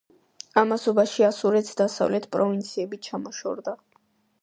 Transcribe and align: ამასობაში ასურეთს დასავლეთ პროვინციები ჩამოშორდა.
ამასობაში 0.61 1.27
ასურეთს 1.27 1.79
დასავლეთ 1.83 2.25
პროვინციები 2.37 3.03
ჩამოშორდა. 3.09 3.79